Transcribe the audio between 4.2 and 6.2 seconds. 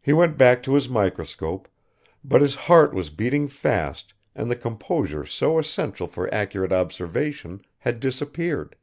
and the composure so essential